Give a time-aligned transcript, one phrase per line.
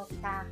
[0.00, 0.44] ょうか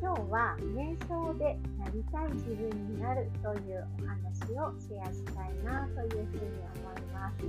[0.00, 6.40] 今日は瞑想でなりたい自分になるというお話をシェアしたいなというふうに
[6.86, 7.44] 思います。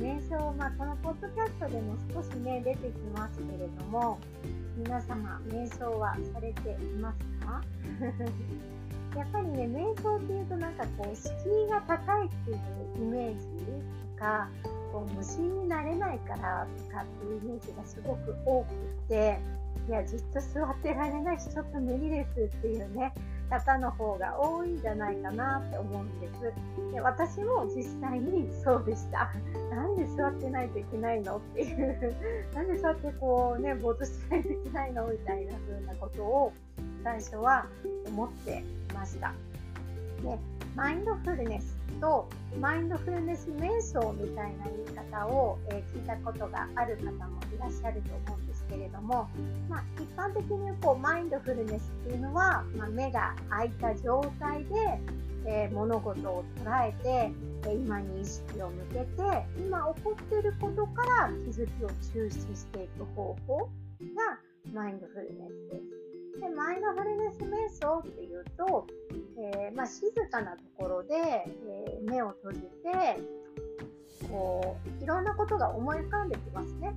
[0.00, 4.18] 瞑想、まあ、このポッドキャストでも少しね出てきますけれども
[4.78, 7.62] 皆様瞑想はされていますか？
[9.18, 11.28] やっぱりね瞑想っていうとなんかこう敷
[11.66, 12.58] 居が高いっていう
[12.96, 13.46] イメージ
[14.16, 14.48] とか
[14.90, 18.74] こう無心になれないからとかっていうイメージがすごく多く
[19.10, 19.38] て
[19.88, 23.12] いやずっと座ってられないしちょっと無理ですっていうね
[23.50, 26.32] 方の方が多いんじゃないかなって思うんです。
[26.92, 29.30] で私も実際にそうでした。
[29.74, 32.16] なんで座ってないといけないのっていう
[32.54, 36.52] なんで座ってこうねぼーっとしないといけないのみたいな風なことを
[37.04, 37.66] 最初は
[38.06, 39.34] 思ってました。
[40.22, 40.38] で
[40.74, 42.28] マインドフルネスと
[42.60, 48.51] マインドフルネス瞑想みたいな言い方を、え、聞いたことがある方もいらっしゃると思うんです。
[48.72, 49.28] けれども、
[49.68, 54.74] まあ、一般的にこうマインドフルネスっていうのは、まあ、目が開いた状態で、
[55.46, 57.32] えー、物事を捉えて、
[57.68, 59.06] え今に意識を向けて
[59.58, 63.68] 今起こっていることから気づきを抽出していく方法が
[64.72, 66.40] マインドフルネスです。
[66.40, 68.86] でマインドフルネス瞑想っていうと、
[69.38, 72.68] えー、まあ、静かなところで、えー、目を閉じて
[74.28, 76.94] こういろんなことが思い浮かんできますね。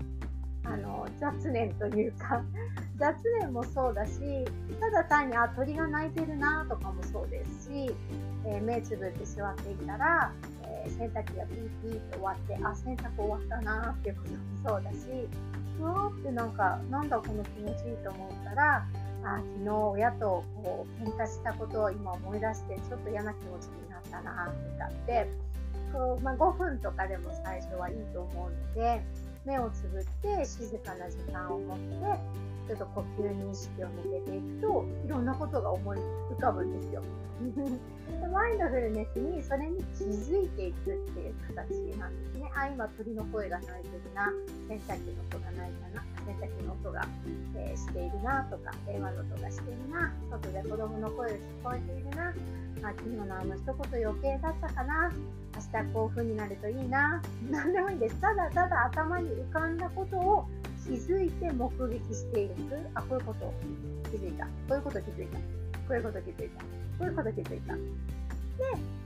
[0.65, 2.41] あの雑念というか
[2.97, 4.45] 雑念もそうだし
[4.79, 7.95] ただ単にあ鳥が鳴いてるなとかもそうですし、
[8.45, 10.31] えー、目つぶって座っていたら、
[10.63, 14.37] えー、洗濯機がピーピーと終わってあ洗濯終わったなっていうことも
[14.69, 15.29] そうだし
[15.79, 18.87] うわーってなんかなんだこの気持ちいいと思ったら
[19.23, 25.29] あ昨日親とこう喧嘩したことを今思い出してちょっと嫌な気持ちになったなとかって
[25.91, 29.01] こう、まあ、5分とかでも最初はいいと思うので
[29.45, 35.97] 目をつぶって静かな時間を持ってちょっと呼吸に意識を向けていくといろんなことが思い
[36.31, 37.01] 浮かぶんですよ。
[38.31, 42.51] マインドフルネスにそれに気づいていくっていう形なんですね。
[42.55, 44.31] あ、今鳥の声が鳴いてるな、
[44.67, 47.07] 洗濯機の音が鳴いたな、洗濯機の音が、
[47.55, 55.11] えー、しているなとか、電話の音がしているな、外で子供の声が聞こえているな、あ昨日のあの一言余計だったかな、
[55.55, 57.21] 明日こういう風になるといいな、
[57.51, 58.15] 何でもいいんです。
[58.21, 60.47] ただただ頭に浮かんだことを
[60.85, 62.53] 気づいて目撃していく。
[62.93, 63.53] あ、こういうこと
[64.11, 64.45] 気づいた。
[64.45, 65.37] こういうこと気づいた。
[65.39, 65.43] こ
[65.89, 66.61] ういうこと気づいた。
[66.61, 66.67] こ
[67.01, 67.73] ういうこと気づいた。
[67.75, 67.81] で、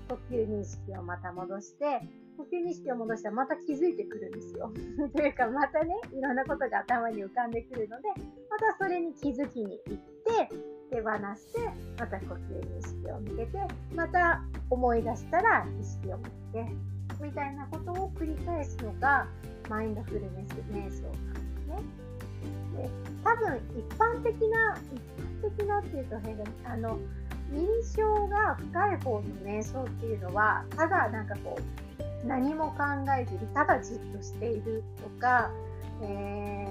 [0.09, 2.01] 呼吸認識をまた戻して、
[2.38, 4.72] 呼吸認識を戻したらまた気づいてくるんですよ。
[5.16, 8.09] というか、またね、いろんなことが頭に浮かんでくるので、
[8.50, 10.50] またそれに気づきに行って、
[10.91, 11.59] 手放して、
[11.97, 13.59] また呼吸認識を向けて、
[13.96, 16.23] また思い出したら意識を向
[16.53, 16.69] けて、
[17.22, 19.28] みたいなことを繰り返すのが、
[19.69, 21.39] マインドフルネス瞑想なん
[21.69, 21.81] ね。
[22.75, 22.90] で
[23.24, 27.00] 多分一般的な、一般的なっていうと変だあの、
[27.53, 31.58] 印象が深い方の瞑想っていうのは、ただなんかこ
[32.24, 32.84] う、何も考
[33.19, 35.52] えずに、ただじっとしているとか、
[36.02, 36.66] え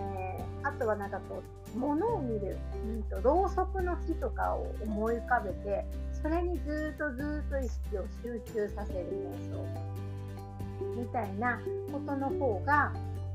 [0.62, 1.42] ー、あとはなんかこ
[1.74, 2.56] う、物を見る、
[2.86, 5.84] うんと、ろうそくの火とかを思い浮かべて、
[6.22, 9.98] それにずっとずっと意識を集中させる瞑想
[10.96, 11.60] みたいな
[11.92, 12.92] ことの方が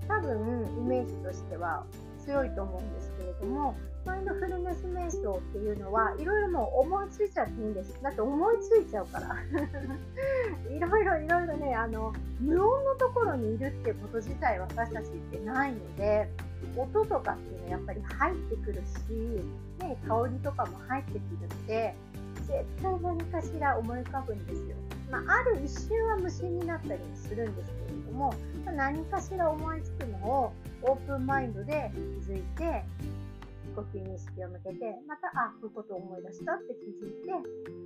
[0.08, 1.86] 多分イメージとしては
[2.25, 3.75] 強いと思うんですけれども
[4.06, 9.28] マインドフルネス瞑想っていうのはいろいろもう思いついちゃっていいんですだって思いついちゃうから
[10.75, 16.30] いろいろいろいろねあの無音のところにいるってこと自体私たちってないので
[16.75, 21.96] 音とかっていうのはやっぱり入ってくるし、ね、香りとかも入ってくるので
[22.47, 24.75] 絶対何かしら思い浮かぶんですよ。
[25.13, 28.34] まあ、ある一瞬は無心になったりするんですけれども、
[28.66, 31.91] まあ、何かしら思いつくのをオープンマインドで
[32.25, 32.84] 気づいて
[33.75, 37.31] 呼吸に意識を向けてまたあこういうことを思い出したって気づいて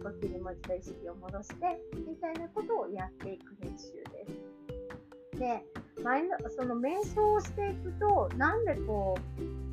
[0.04, 4.26] 呼吸にもう一度意識を戻してみたいなことをやっていく練習で
[5.36, 5.38] す。
[5.38, 5.66] で
[6.04, 9.67] マインドその瞑想をしていくとなんでこう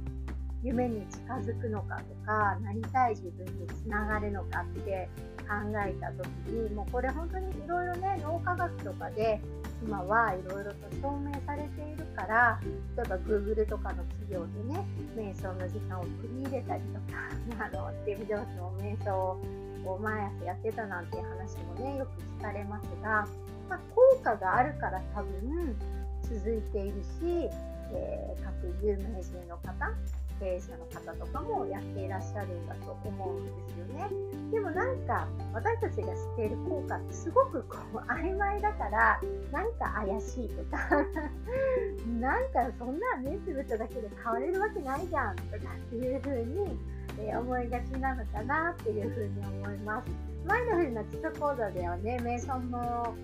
[0.65, 5.09] 夢に近づくのかとかなりたい自分につながるのかって
[5.41, 5.53] 考
[5.87, 9.43] えた時にもうこれ本当にいろいろね脳科学とかで
[9.83, 12.59] 今はいろいろと証明されているから
[12.97, 17.29] 例えば Google とかの企業でね瞑想の時間を取り入れたりとか
[17.61, 19.39] あのスティーブ・ジョブズも瞑想
[19.85, 23.29] を毎朝やってたなんていう話もねよく聞かれますが、
[23.69, 25.77] まあ、効果があるから多分
[26.23, 27.51] 続いているし、
[27.93, 29.93] えー、各有名人の方
[30.41, 34.09] 経営者の方とかもやっていらっしゃるんだと思うんですよね。
[34.51, 39.21] でもなんか私たちが知っている効果ってすごくこう曖昧だから
[39.51, 40.79] なんか怪しいとか
[42.21, 46.79] なんかそんな目つぶっただけで変われるわけないじゃんとかっていう風に、
[47.19, 50.11] え思いがちなのかなっていう風に思います。
[50.47, 53.15] マインドフルな基礎講座ではね、瞑想の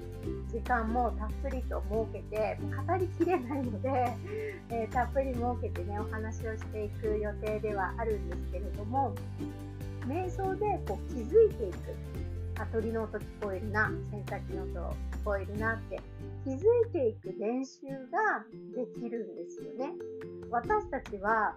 [0.51, 3.89] 時間もたっぷりと設けて、語りきれないので、
[4.71, 9.15] えー、たっぷり設けてね、お話をしていく予定ではあるんですけれども、
[10.07, 11.77] 瞑想でこう気づいていく。
[12.59, 16.01] あ、鳥の音聞こえるな、洗濯機の音聞こえるなって
[16.45, 18.45] 気づいていく練習が
[18.75, 19.95] できるんですよね。
[20.51, 21.55] 私たちは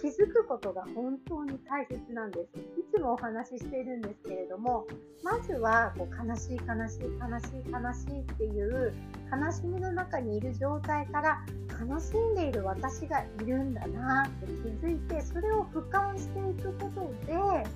[0.00, 2.58] 気づくことが本当に大切なんです。
[2.58, 4.86] いつもお話ししているんですけれども、
[5.22, 8.92] まずはこう悲しい悲しい悲しい悲しいっていう
[9.32, 11.42] 悲しみの中にいる状態から
[11.80, 14.52] 悲しんでいる私がいるんだなって気
[14.86, 17.66] づいて、それを俯瞰していくことで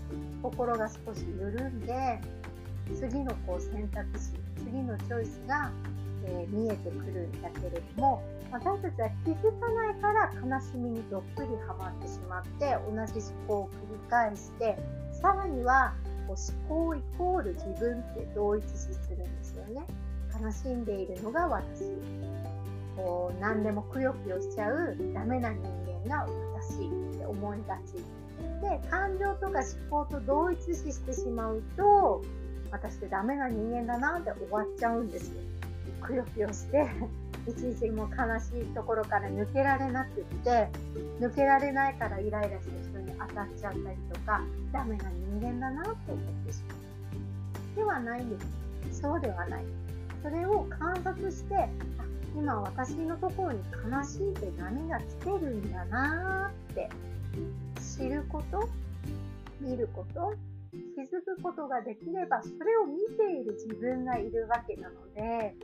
[0.43, 2.21] 心が少し緩んで、
[2.95, 5.71] 次のこう選択肢、次のチョイスが
[6.25, 14.77] えー、見えてくるんだけれども私たちは気づかないから悲しみにどっぷりはまってしまって同じ思考を繰り返して
[15.13, 15.95] さらには
[16.27, 19.83] こう思考イコール自分って同一視するんですよね。
[20.41, 21.85] 悲しんでいるのが私。
[22.97, 25.63] こう何でもくよくよしちゃうダメな人
[26.07, 27.95] 間が私って思いがち。
[28.61, 29.61] で感情とか
[29.91, 32.23] 思考と同一視してしまうと
[32.71, 35.35] 私ってダメな人間だなって終わっちゃうんですよ。
[36.01, 36.89] くよくよして
[37.47, 40.69] 一時も悲しいところから抜けられなくって
[41.21, 47.77] 抜けられないからイライラして人に当たっちゃったりとかダメな人間だなと思ってしまう。
[47.77, 48.41] ではないんで
[48.93, 49.01] す。
[49.01, 49.65] そうではない。
[50.23, 51.69] それを観察してあ
[52.37, 56.91] 今私のところに悲しいって波が来てるんだなって
[57.81, 58.69] 知ること
[59.61, 60.35] 見ること
[60.73, 65.55] 気づくことができればそれを見ている自分がいるわけなので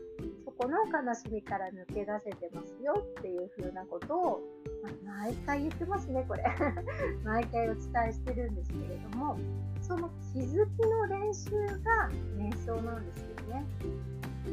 [0.44, 4.40] そこの悲しみから抜け出せてますよっていう風なことを、
[4.82, 4.90] ま
[5.22, 6.44] あ、毎回言ってますねこれ
[7.24, 9.38] 毎回お伝えしてるんですけれども
[9.80, 11.50] その気づきの練習
[11.84, 13.64] が瞑想なんですよね。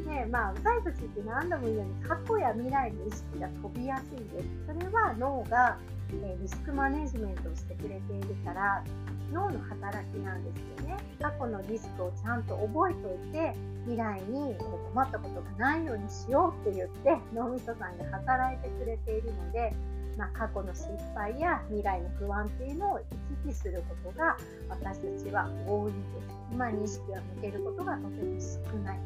[0.06, 4.48] でまあ、私たちって何度も言うように過去や未来の意識が飛びやすいです。
[4.66, 5.78] それは脳が、
[6.22, 8.84] えリスクマネジメントをしてくれているから
[9.32, 10.96] 脳の働きなんですよね。
[11.20, 14.54] 過去のリスクをちゃんと覚えておいて、未来に
[14.92, 19.74] 困ったことがないようにしようって言って脳みそさんが働いてくれているので、
[20.16, 23.04] まあ、過去の失敗や未来の不安っていうのを行
[23.44, 24.36] き来することが
[24.68, 26.34] 私たちは多いです。
[26.52, 28.98] 今に意識を向けることがとても少ない。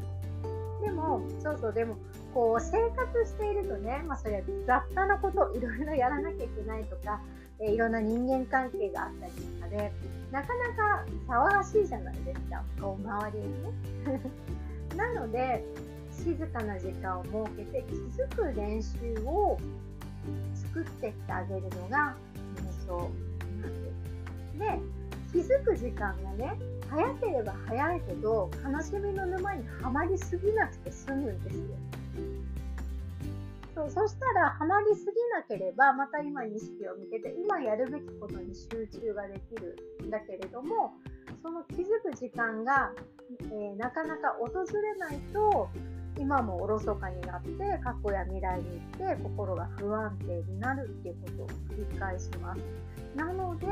[0.82, 1.96] でも、そうそう、でも、
[2.34, 7.20] こう、生活しているとね、まあ、それは雑多なことをいろいろやらなきゃいけないとか、
[7.60, 9.92] えいろんな人間関係があったりとかで、
[10.30, 13.72] なかなか騒がしいじゃないですか、こう、周りにね。
[14.96, 15.64] なので、
[16.10, 19.58] 静かな時間を設けて気づく練習を
[20.54, 22.14] 作ってってあげるのが
[22.56, 23.10] 瞑想
[23.60, 23.90] なんで
[24.52, 24.58] す。
[24.58, 24.78] で、
[25.32, 26.58] 気づく時間がね、
[26.88, 31.62] 早ければ早いほど悲しみの沼にはまりすぎなくて済むんですよ。
[33.78, 40.94] そうそしたらハマりすぎなければまた今意識を向けて今やるべきことに集中ができるんだけれども
[41.42, 42.90] その気づく時間が、
[43.40, 44.50] えー、なかなか訪
[44.82, 45.68] れないと
[46.18, 51.46] 今もおろそかになって過去や未来に行って心が不安定になるっていうことを
[51.78, 52.60] 繰り返します。
[53.14, 53.66] なので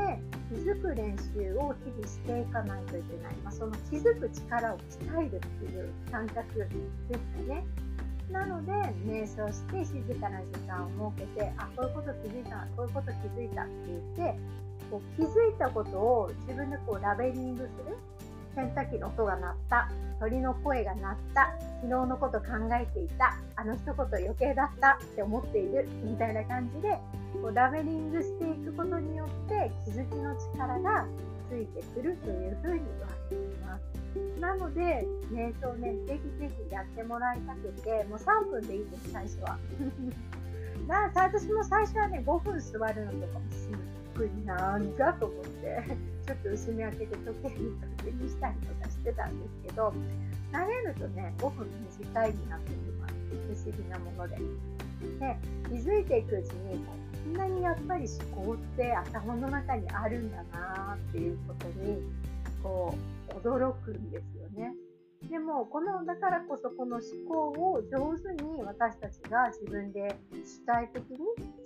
[0.49, 7.65] 気づく練習を日々していかないといけない、まあ、その気づく力を鍛えるっていう感覚ですかね。
[8.31, 8.71] なので
[9.05, 14.39] 瞑想して静かな時間を設けてあこういうこと気づいたこういうこと気づいたって言って
[14.91, 17.97] こう気づいたことを自分でこうラベリングする。
[18.57, 19.87] 洗濯機の音が鳴った
[20.19, 26.97] 鳥の声が鳴った昨日のこと考えていたあの一言余計だったって思っているみたいな感じで
[27.39, 31.05] こうラベリングしていくことによって気づきの力が
[31.49, 34.39] ついてくるというふうに言われています。
[34.39, 39.57] なので、瞑想ね、ぜひぜひやってもらいたくて、もう3分でいいです、最初は。
[40.87, 43.77] な私も最初はね、5分座るのとかもすっ
[44.45, 45.83] なんだと思って、
[46.25, 49.93] ちょっと薄め開けて時計に確認したりとかしてたんですけど、
[50.51, 51.67] 慣れるとね、5分
[51.99, 53.13] 短いになってきます。
[53.47, 54.37] 不思議なもので。
[54.37, 55.37] で、
[55.69, 56.93] 気づいていくうちに、こ
[57.29, 62.01] んなにやっぱり思考って頭の中にあるんだなっていうことに
[62.63, 62.95] こ
[63.29, 64.73] う驚くんですよね。
[65.29, 71.17] でもこのだからこそこの思考を上手に私たちが自分で主体的に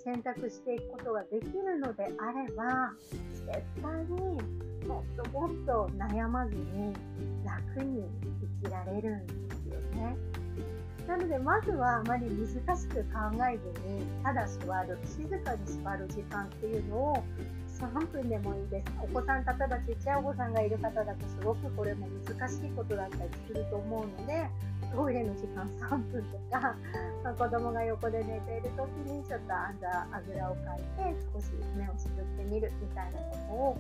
[0.03, 2.93] 選択していくことができるのであれば
[3.46, 6.93] 絶対にもっともっと悩まずに
[7.46, 8.03] 楽に
[8.62, 10.17] 生きられるんですよね。
[11.08, 13.20] なのでまずはあまり難しく考
[13.51, 17.24] えずにただ座る静かに座る時間っていうのを
[17.79, 24.48] 3分でもいいですお子さん例えばちっちゃいお子さんがいる方だとすごくこれも難しいことだったりすると思うので
[24.96, 26.76] トイレの時間3分とか、
[27.24, 29.72] まあ、子供が横で寝ている時にちょっとあ
[30.26, 30.80] ぐらをかい
[31.14, 33.78] て少し目をつぶってみるみたいなことを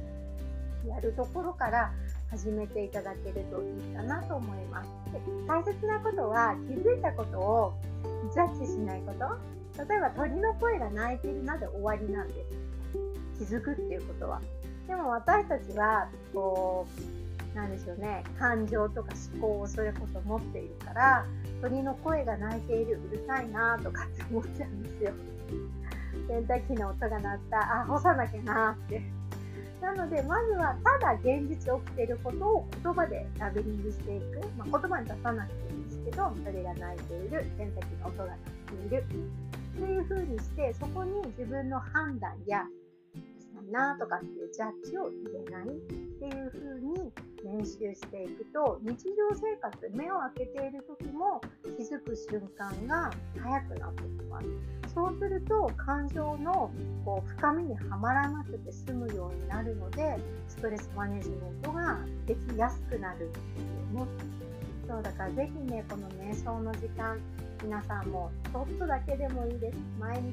[0.87, 1.91] やるところから
[2.29, 4.89] 始めていただけるといいかなと思います。
[5.11, 7.73] で大切なことは気づいたことを
[8.33, 9.61] ジャッジしないこと。
[9.85, 12.33] 例えば鳥の声が鳴いているなで終わりなんで
[13.37, 13.45] す。
[13.45, 14.41] 気づくっていうことは。
[14.87, 17.20] でも私たちはこう
[17.53, 21.25] なんでしょうね感情とか思考をそれこそ持っているから
[21.61, 25.13] 鳥の声が鳴いているうるさいなとかって思っちゃうんですよ。
[26.27, 29.01] 洗濯機の音が鳴ったあ干さなきゃなって
[29.81, 34.47] なので、まずはただ現実起きていることを言葉でラベリングしていく。
[34.55, 39.03] まあ、言葉に出さなくていいんですけど、それが泣いている、洗濯機の音が鳴っている。
[39.03, 42.63] っていう風にして、そこに自分の判断や、
[43.71, 45.69] なとかっていうジャッジを入れないっ
[46.19, 47.11] ていう風に
[47.43, 54.47] 練習していくと、日常生活、目を開けている時も気づく瞬間が早くなってきます。
[54.93, 56.69] そうすると感情の
[57.05, 60.17] こう深みにはまらなくて済むようになるので
[60.49, 63.41] ストレスマネジメントができやすくなるんです
[63.95, 64.07] よね。
[64.87, 67.17] そうだからぜひねこの瞑想の時間
[67.63, 70.31] 皆さんもちょっとだけでもいいです毎日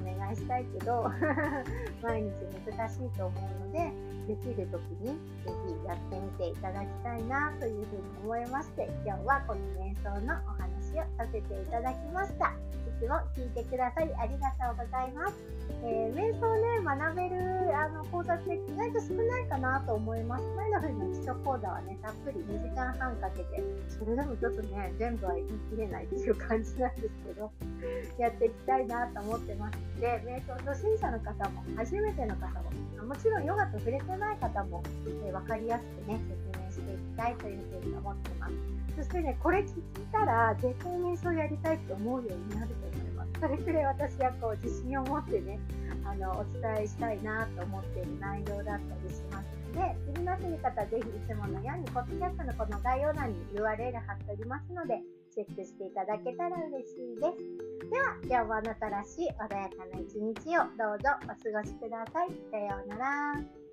[0.00, 1.10] お願いしたいけど
[2.02, 2.30] 毎日
[2.74, 3.92] 難しいと思うので
[4.26, 5.50] できる時に是
[5.82, 12.54] 非やってみていただきたいなというふうに思いまして今日はこの瞑想のお話をさせていただきました。
[12.98, 15.34] つも聞いてくださりありがとうございます。
[15.84, 20.44] えー、瞑想ね、学べるあの講座って意外と少ないかなと思います。
[20.56, 27.50] 前の日の基礎講座はね、たっぷり2時間半かけて、それでもちょっとね、全部は言い切れないっていう感じなんですけど、
[28.18, 34.82] やっていきたいなと思ってますので、瞑想初心者の方も、初めての方も、もちろんヨガと触れてない方も、
[35.24, 38.75] えー、分かりやすくね、説明していきたいというふうに思ってます。
[38.96, 43.40] そしてね、これ聞いたら、絶対瞑想やりたいって思うようになると思います。
[43.40, 45.60] それくらい私はこう自信を持ってね、
[46.04, 55.02] あのお伝えしたいなと思っている内容だったりしますので、気になっている方はぜひいつものように、ポッドキャストのこの概要欄に URL 貼っておりますので、
[55.34, 57.90] チェックしていただけたら嬉しいです。
[57.90, 62.32] では、今日もあなたらしい穏やかな一日をどうぞお過ごしください。
[62.50, 63.65] さようなら。